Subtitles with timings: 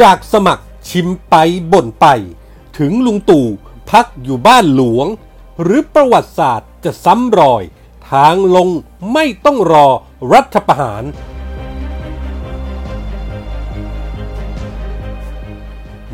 [0.00, 1.34] จากสมัครชิมไป
[1.72, 2.06] บ่นไป
[2.78, 3.46] ถึงลุงตู่
[3.90, 5.06] พักอยู่บ้านหลวง
[5.62, 7.62] หรือประวัติศาสตร์จะซ้ำรอย
[8.10, 8.68] ทางลง
[9.12, 9.88] ไม่ต้องรอ
[10.32, 11.04] รัฐประหาร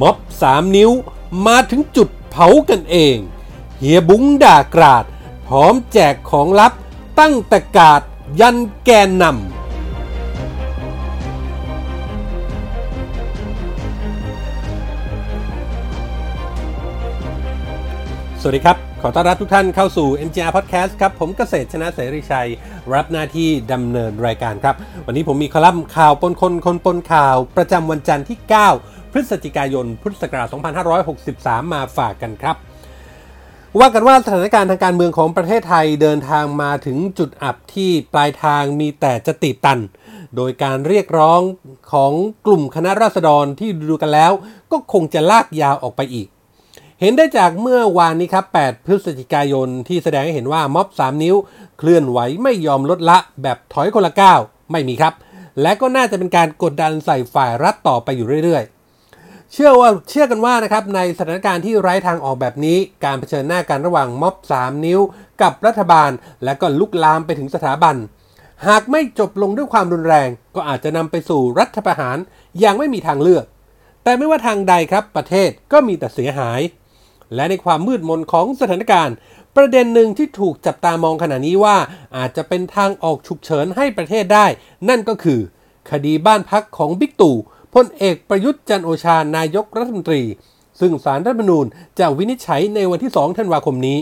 [0.00, 0.90] ม็อบสามนิ้ว
[1.46, 3.16] มาถึงจุดเผากันเอง
[3.78, 5.04] เฮียบุ้งด่ากราด
[5.46, 6.72] พร้อมแจกของลับ
[7.20, 8.02] ตั้งแต่กาด
[8.40, 9.57] ยันแกนนำ
[18.42, 22.48] สวัสดีครับ ขอต้อนรับทุกท่านเข้าสู่ NGR Podcast ครับ ผมเกษตรชนะเสรีชัย
[22.94, 24.74] รับหน้าที่ดำเนินรายการครับ
[25.06, 28.38] วันนี้ผมมีคอลัมน์ข่าวปนคนคนปนข่าว ประจำวันจันทร์ที่
[28.76, 30.48] 9 พฤศจิกายน พุทธศักราช
[31.10, 32.56] 2563 มาฝากกันครับ
[33.78, 39.78] ว่ากันว่าสถานการณ์ทางการเมืองของประเทศไทยเดินทางมาถึงจุดอับที่ปลายทางมีแต่จะติดตัน
[40.36, 41.40] โดยการเรียกร้อง
[41.92, 42.12] ของ
[42.46, 44.32] กลุ่มคณะราษฎรที่ดูกันแล้ว
[44.72, 46.28] ก็คงจะลากยาวออกไปอีก
[47.00, 51.36] เห็นได้จากเมื่อวานนี้ครับ 8 พฤศจิกายนที่แสดงให้เห็นว่าม็อบ 3 นิ้ว
[51.78, 54.40] เคลื่อนไหวไม่ยอมลดละแบบถอยคนละก้าว
[54.72, 55.14] ไม่มีครับ
[55.62, 65.00] และก็น่าจะเป็นการกดดันใส่ฝ่ายรัฐต่อไปอยู่เรื่อยๆ เชื่อว่าเชื่อกันว่านะครับในสถานการณ์ที่ไร้ทางออกแบบนี้ การเผชิญหน้ากันระหว่างม็อบ 3 นิ้ว
[65.42, 66.10] กับรัฐบาล
[66.44, 67.96] และก็ลุกลามไปถึงสถาบัน
[68.68, 72.16] หากไม่จบลงด้วยความรุนแรง ก็อาจจะนำไปสู่รัฐประหาร
[72.60, 73.44] อย่างไม่มีทางเลือก
[74.04, 76.60] แต่ไม่ว่าทางใดครับประเทศก็มีแต่เสียหาย
[77.34, 79.16] และในความมืดมนของสถานการณ์
[79.56, 81.76] ประเด็นหนึ่งที่ถูกจับตามองขณะนี้ว่า
[82.16, 84.46] อาจจะเป็นทางออกฉุกเฉินให้ประเทศได้
[84.88, 85.40] นั่นก็คือ
[85.90, 87.36] คดีบ้านพักของบิ๊กตู่
[87.74, 90.22] พลเอกประยุทธ์จันโอชานายกรัฐมนตรี
[90.80, 91.66] ซึ่งสารรัฐมนูญ
[91.98, 93.98] จะวินิจฉัยในวันที่ 2 ธันวาคมนี้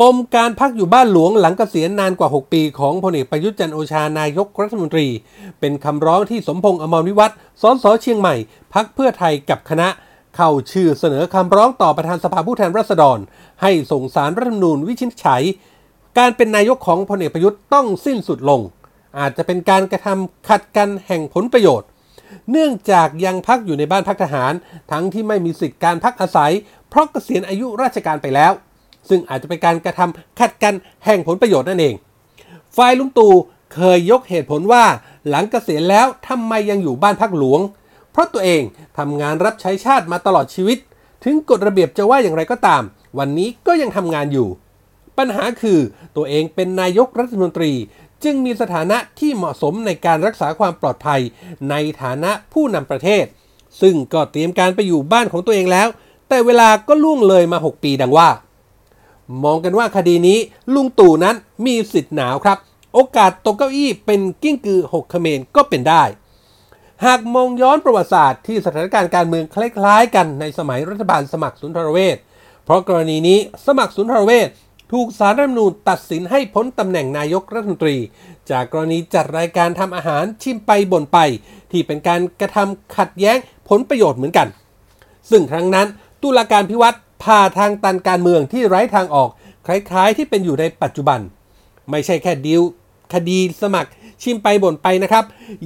[0.00, 5.06] ปมการพักอยู่บ้านหลวงหลังเกษียณนานกว่า 6 ปีของพลเอกประยุทธ์จันโอชานายกรัฐมนตรี
[5.60, 8.34] เป็นคำร้องที่สมพงษ์อมรวิวัฒน์สสเชียงใหม่
[8.74, 9.88] พักเพื่อไทยกับคณะ
[10.36, 13.18] เข้าชื่อเสนอคำร้องต่อประธานสภาผู้แทนราษฎร
[13.62, 15.42] ให้ส่งสารรัฐธรรมนูญวินิจฉัย
[16.18, 18.60] การเป็นนายกของพลเอกประยุทธ์ต้องสิ้นสุดลง
[19.18, 21.88] อาจจะเป็นการกระทำขัดกันแห่งผลประโยชน์
[22.50, 24.52] เนื่องจากยังพักอยู่ในบ้านพักทหาร
[24.90, 26.52] ทั้งที่ไม่มีสิทธิการพักอาศัย
[26.88, 28.52] เพราะเกษียณอายุราชการไปแล้ว
[29.08, 31.94] ซึ่งอาจจะเป็นการกระทำขัดกันแห่งผลประโยชน์นั่นเอง
[32.76, 33.34] ฝ่ายลุงตู่
[33.74, 34.84] เคยยกเหตุผลว่า
[35.28, 37.60] หลังเกษียณแล้วทำไมยังอยู่บ้านพักหลวง
[38.16, 38.62] เพราะตัวเอง
[38.98, 40.78] ทำงานรับใช้ชาติมาตลอดชีวิต
[41.24, 42.82] ถึงกฎระเบียบจะว่าอย่างไรก็ตาม
[43.18, 44.48] วันนี้ก็ยังทำงานอยู่
[45.18, 45.78] ปัญหาคือ
[46.16, 47.72] ตัวเองเป็นนายกรัฐมนตรี
[48.24, 51.20] จึงมีสถานะที่เหมาะสมในการรักษาความปลอดภัย
[51.70, 53.24] ในฐานะผู้นำประเทศ
[53.80, 55.88] ซึ่งก็เตรียมการไปอยู่บ้านของตัวเองแล้ว
[56.28, 58.28] แต่เวลาก็ล่วงเลยมา 6 ปีดังว่า
[59.44, 60.38] มองกันว่าคดีนี้
[60.74, 62.58] ลุงตู่นั้นมีสิทธิ์หนาวครับ
[62.94, 66.02] โอกาสตกเก้าอี้เป็นกิ้งกือหกเขมรก็เป็นได้
[67.04, 72.16] หากมองย้อนประวัติศาสตร์ที่สถานการณ์การเมืองคล้าย ๆ กันในสมัยรัฐบาลสมัครสุนทรเวช
[72.64, 74.48] เพราะกรณีนี้สมัครสุนทรเวช
[74.92, 77.96] ถูกสารรัฐมนูญตัดสินให้พ้นตำแหน่งนายกรัฐมนตรี
[78.50, 81.18] จากกรณีจัดรายการทำอาหารชิมไปบ่นไป
[81.70, 83.36] ที่เป็นการกระทำขัดแย้ง
[83.68, 84.48] ผลประโยชน์เหมือนกัน
[85.30, 85.86] ซึ่งครั้งนั้น
[86.22, 89.30] ตุลาการพิวัตรพาทางตันการเมืองที่ไร้ทางออก
[89.66, 91.20] คล้ายๆ ที่เป็นอยู่ในปัจจุบัน
[91.90, 92.62] ไม่ใช่แค่ดีล
[93.14, 93.90] คดีสมัคร
[94.22, 95.24] ชิมไปบ่นไปนะครับ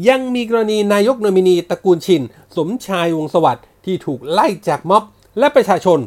[0.09, 2.23] ยังมีกรณีนายกโนมินีตระกูลชิน
[2.57, 5.03] สมชายวงสวัสดิ์ที่ถูกไล่จากม็อบ
[5.39, 5.99] และประชาชน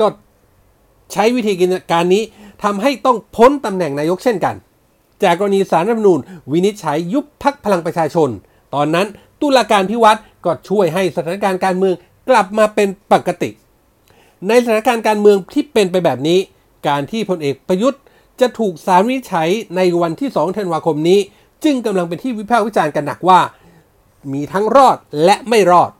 [0.00, 0.06] ก็
[1.12, 1.52] ใช้วิธี
[1.92, 2.22] การนี้
[2.62, 4.54] ทำให้ต้องพ้นตำแหน่งนายกเช่นกัน
[5.22, 6.20] จากกรณีสารรัฐมนูญ
[6.52, 8.28] วินิจฉัยยุบพักพลังประชาชน
[8.74, 9.06] ตอนนั้น
[9.40, 11.94] ตุลาการพิวัตรก็ช่วยให้สถานการณ์การเมือง
[12.28, 13.50] กลับมาเป็นปกติ
[14.48, 16.38] ในสถานการณ์การเมืองที่เป็นไปแบบนี้
[16.88, 18.00] การที่พลเอกประยุทธ์
[18.40, 21.18] จะถูกสารวินิจฉัยในวันที่ 2 ธันวาคมนี้
[21.64, 23.40] จึงกำลังเป็นที่วิพากษ์วิจารณ์กันหนักว่า
[24.32, 25.90] มีทั้งรอดและไม่รอด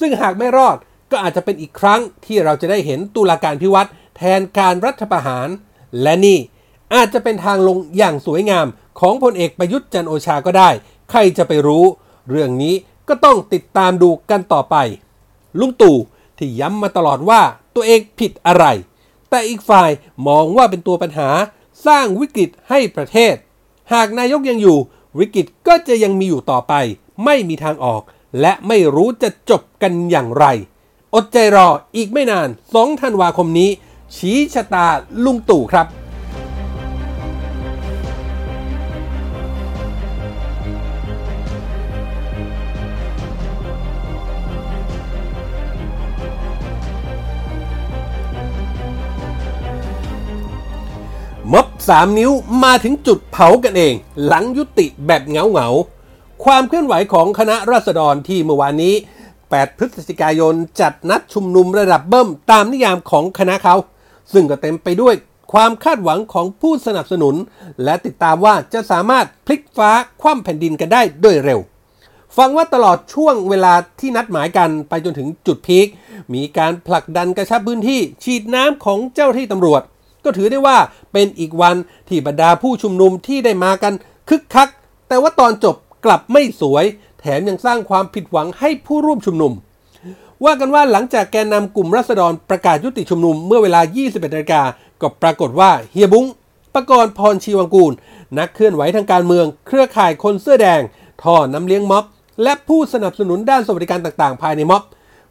[0.00, 0.76] ซึ่งหากไม่รอด
[1.10, 5.48] ก็อาจจะเป็นอีกครั้งที่เราจะได้เห็นตุลาการพิวัตรแทนการรัฐประหาร
[6.02, 6.38] และนี่
[6.94, 8.66] อาจจะเป็นทางลงอย่างสวยงาม
[9.00, 10.70] ของพลเอกประยุทธ์จันโอชาก็ได้
[11.10, 11.84] ใครจะไปรู้
[12.30, 12.74] เรื่องนี้
[13.08, 14.76] ก็ต้องติดตามดูกันต่อไป
[15.60, 15.98] ลุงตู่
[16.38, 17.40] ที่ย้ำมาตลอดว่า
[17.74, 18.64] ตัวเองผิดอะไร
[19.30, 19.90] แต่อีกฝ่าย
[20.28, 21.28] มองว่าเป็นตัวปัญหา
[21.86, 23.34] สร้างวิกฤตให้ประเทศ
[23.92, 24.78] หากนายกยังอยู่
[25.18, 26.74] วิกฤตก็จะยังมีอยู่ต่อไป
[27.24, 28.02] ไม่มีทางออก
[28.40, 30.46] และไม่รู้จะจบกันอย่างไร
[31.14, 33.70] อดใจรออีกไม่นาน 2 ธันวาคมนี้
[34.16, 34.86] ชี้ชะตา
[35.24, 35.86] ลุงตู่ครับ
[51.88, 52.30] ม็อบสามนิ้ว
[52.64, 53.94] มาถึงจุดเผากันเอง
[54.26, 58.94] หลังยุติแบบเงาเงาๆความเคลื่อนไหวของคณะราษฎรที่เมื่อวานนี้
[59.36, 63.74] 8 พฤศจิกายนจัดนัดชุมนุมระดับเบิ้มตามนิยามของคณะเขา
[64.32, 65.14] ซึ่งก็เต็มไปด้วย
[65.52, 67.34] ความคาดหวังของผู้สนับสนุน
[67.84, 69.90] และติดตามว่าจะสามารถพลิกฟ้า
[70.20, 71.60] คว่ำแผ่นดินกันได้ด้วยเร็ว
[72.36, 75.86] ฟังว่าตลอดช่วงเวลาที่นัดหมายกันไปจนถึงจุดพีค
[76.34, 79.82] มีการผลักดันกระชับพื้นที่ฉีดน้ำของเจ้าที่ตำรวจ
[80.26, 80.78] ก็ถือได้ว่า
[81.12, 81.76] เป็นอีกวัน
[82.08, 83.92] ที่บรรดาผู้ชุมนุมที่ได้มากัน
[84.28, 84.68] คึกคัก
[85.08, 86.84] แต่ว่าตอนจบกลับไม่สวย
[87.20, 89.52] แถมยังสร้างความผิดหวังให้ผู้ร่วมชุมนุม
[90.44, 94.62] ว่ากันว่าหลังจากแกนนำกลุ่มรัษฎรประกาศยุติชุมนุมเมื่อเวลา 21นาฬิกา
[95.00, 96.26] ก็ปรากฏว่าเฮียบุ้ง
[96.74, 97.92] ประกรณ์พรชีวังกูล
[98.38, 100.80] นักเคลื่อนไหวทางการเมือง เครือข่ายคนเสื้อแดง
[101.22, 102.04] ท่อน้ำเลี้ยงม็อบ
[102.42, 104.82] และผู้สนับสนุนด้านสวัสดิการต่างๆ ภายในม็อบ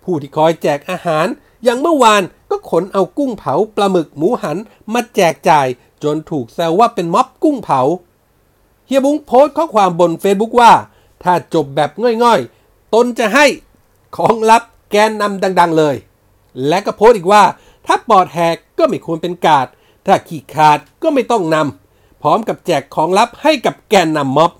[0.03, 1.27] ผู้ที่คอยแจกอาหาร
[1.63, 2.21] อย่างเมื่อวาน
[2.69, 4.57] ขนเอากุ้งเผาปลาหมึกหมูหัน
[4.93, 5.67] มาแจกจ่าย
[6.03, 7.81] จนถูกแซวว่าเป็นม็อบกุ้งเผา
[8.87, 10.71] เฮียบุ้งโพสต์ข้อความบน Facebook ว่า
[11.23, 11.89] ถ้าจบแบบ
[12.23, 13.45] ง่อยๆ ตนจะให้
[14.17, 15.95] ของลับแกนนำดังๆเลย
[16.67, 17.43] และก็โพสต์อีกว่า
[17.85, 19.67] ถ้าปอดแหกก็ไม่ควรเป็นกาด
[20.05, 24.51] ถ้าขี้ขาดก็ไม่ต้องนำพร้อมกับแจกของลับให้กับแกนนำม็อบ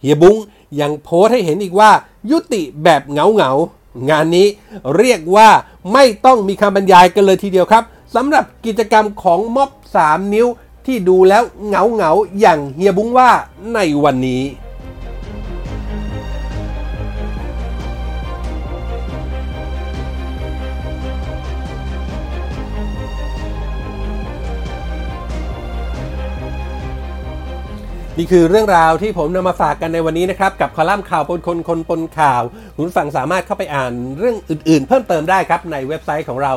[0.00, 0.36] เฮียบุ้ง
[0.80, 1.90] ยังโพสต์ให้เห็นอีกว่า
[2.30, 4.46] ยุติแบบเหงาเหงาๆ งานนี้
[4.96, 5.48] เรียกว่า
[5.92, 9.70] ไม่ต้องมีคำบรรยายกันเลยทีเดียวครับสำหรับกิจกรรมของม็อบ
[10.02, 10.46] 3 นิ้ว
[10.86, 12.10] ที่ดูแล้วเหงาเหงา
[12.40, 13.30] อย่างเฮียบุ้งว่า
[13.74, 14.42] ในวันนี้
[28.18, 32.42] นี่คือเรื่องราวที่ผมนำมาฝากกันในวันนี้นะครับ กับคอลัมน์ข่าวปนคนคนปนข่าว
[32.76, 36.52] คุณฟังสามารถเข้าไปอ่านเรื่องอื่นๆ เพิ่มเติมได้ครับในเว็บไซต์ของเรา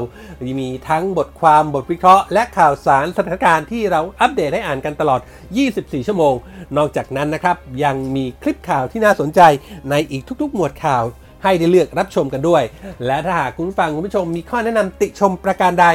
[0.60, 5.22] มีทั้งบทความบทวิเคราะห์ และข่าวสารสถานการณ์ที่เราอัปเดตให้อ่านกันตลอด
[5.64, 6.34] 24 ชั่วโมง
[6.78, 9.42] นอกจากนั้นนะครับ ยังมีคลิปข่าวที่น่าสนใจ
[9.90, 11.04] ในอีกทุกๆ หมวดข่าว
[11.44, 12.64] ให้ได้เลือกรับชมกันด้วย
[13.06, 15.88] และถ้าหากคุณฟังคุณผู้ชมมีข้อแนะนำติชมประการใด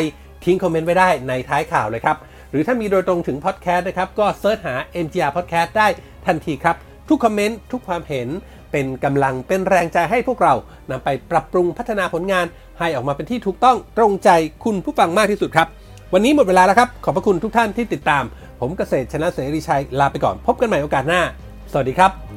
[0.44, 2.16] ทิ้งคอมเมนต์ไว้ได้ในท้ายข่าวเลยครับ
[2.52, 5.88] หรือถ้ามีโดยตรงถึงพอดแคสต์นะครับ ก็เสิร์ชหา MGR Podcast ได้
[6.26, 6.76] ทันทีครับ
[7.08, 8.28] ทุกคอมเมนต์ ทุกความเห็น
[8.72, 10.54] เป็นกำลังเป็นแรงใจให้พวกเรา
[10.90, 12.46] นำไปปรับปรุงพัฒนาผลงาน
[12.78, 14.30] ให้ออกมาเป็นที่ถูกต้องตรงใจ
[14.64, 15.68] คุณผู้ฟังมากที่สุดครับ
[16.14, 18.24] วันนี้หมดเวลาแล้วครับ ขอบพระคุณทุกท่านที่ติดตาม
[18.60, 21.20] ผมเกษตรชนะเสรีชัยลาไปก่อน พบกันใหม่โอกาสหน้า
[21.72, 22.31] สวัสดีครับ